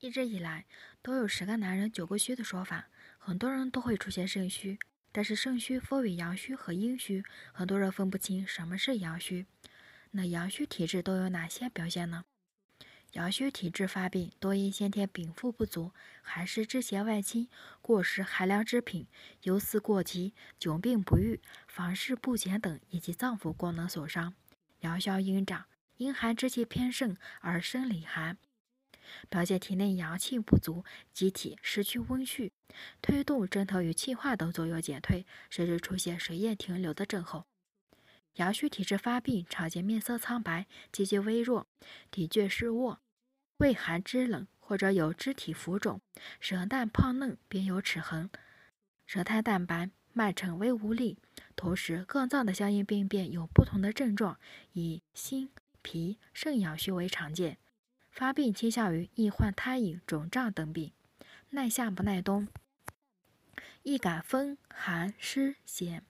[0.00, 0.64] 一直以来
[1.02, 2.88] 都有十个男人九个虚的说法，
[3.18, 4.78] 很多人都会出现肾虚，
[5.10, 9.46] 但是肾虚分为阳虚和阴虚，很多人分不清什么是阳虚。
[10.12, 12.24] 那阳虚体质都有哪些表现呢？
[13.12, 15.92] 阳虚体质发病多因先天禀赋不足，
[16.22, 17.48] 寒湿之邪外侵，
[17.82, 19.08] 过食寒凉之品，
[19.42, 24.34] 忧思过急，久病不愈，房事不减等，以及脏腑功能损伤。
[24.80, 25.64] 阳消阴长，
[25.96, 28.38] 阴寒之气偏盛而生里寒。
[29.28, 32.50] 表现体内阳气不足，机体失去温煦，
[33.00, 37.46] 推动针头与气化等作用减退，甚至出现水液停留的症候。
[38.34, 41.66] 阳虚体质发病，常见面色苍白，气机微弱，
[42.10, 43.00] 体倦失卧，
[43.56, 46.00] 畏寒肢冷，或者有肢体浮肿，
[46.38, 48.30] 舌淡胖嫩，边有齿痕，
[49.06, 51.18] 舌苔淡白，脉沉微无力。
[51.56, 54.38] 同时，各脏的相应病变有不同的症状，
[54.74, 55.50] 以心、
[55.82, 57.58] 脾、肾阳虚为常见。
[58.18, 60.90] 发病倾向于易患胎隐、肿胀等病，
[61.50, 62.48] 耐夏不耐冬，
[63.84, 66.02] 易感风寒湿邪。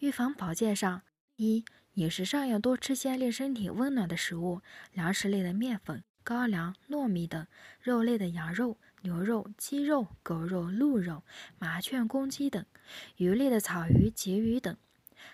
[0.00, 1.02] 预防保健上，
[1.36, 1.64] 一
[1.94, 7.44] 饮食上要多吃些令身体温暖的食物，粮食类的面粉、高粱、糯米等；
[7.80, 11.22] 肉类的羊肉、牛肉、鸡肉、狗肉、鹿肉、
[11.56, 12.64] 麻雀、公鸡等；
[13.18, 14.74] 鱼类的草鱼、鲫鱼等；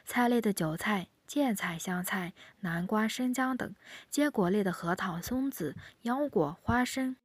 [0.04, 1.08] 菜类的韭菜。
[1.28, 3.74] 芥菜、香菜、南瓜、生姜等；
[4.08, 7.16] 坚果类的核桃、松子、腰果、花生；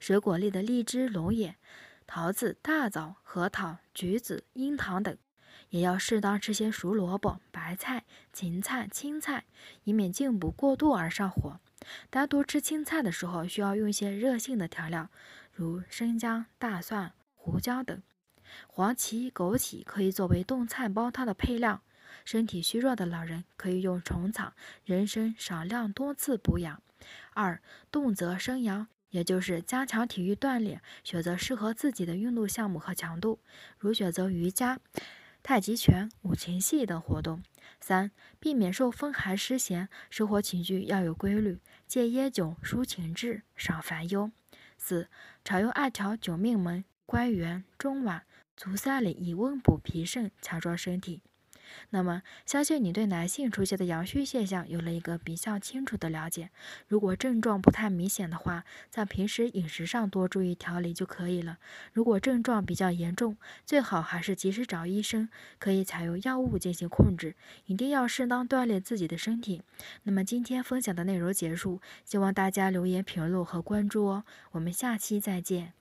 [0.00, 1.54] 水果类的荔枝、龙眼、
[2.08, 5.16] 桃子、大枣、核桃、橘子、樱桃等。
[5.70, 9.44] 也要适当吃些熟萝卜、白菜、芹菜、青菜，
[9.84, 11.60] 以免进补过度而上火。
[12.10, 15.08] 单独吃青菜的时候，需要用一些热性的调料，
[15.52, 18.02] 如生姜、大蒜、胡椒等。
[18.66, 21.82] 黄芪、枸杞可以作为炖菜煲汤的配料。
[22.24, 24.52] 身体虚弱的老人可以用虫草、
[24.84, 26.82] 人参少量多次补养。
[27.34, 33.38] 二、动则生阳，也就是加强体育锻炼，选择适合自己的运动项目和强度，
[33.78, 34.80] 如选择瑜伽、
[35.42, 37.42] 太极拳、五禽戏等活动。
[37.80, 38.10] 三、
[38.40, 44.30] 避免受风寒湿邪，生活起居要有规律，戒烟酒、抒情志，少烦忧。
[44.78, 45.08] 四、
[45.44, 48.22] 常用艾条九命门、关元、中脘、
[48.56, 51.22] 足三里，以温补脾肾，强壮身体。
[51.90, 56.50] 那么，相信你对男性出现的阳虚现象有了一个比较清楚的了解。
[56.88, 61.58] 如果症状不太明显的话，在平时饮食上多注意调理就可以了。
[61.92, 65.28] 如果症状比较严重，最好还是及时找医生，
[65.58, 67.34] 可以采用药物进行控制。
[67.66, 69.62] 一定要适当锻炼自己的身体。
[70.04, 74.24] 那么今天分享的内容结束，希望大家留言评论和关注哦。
[74.52, 75.72] 我们下期再见。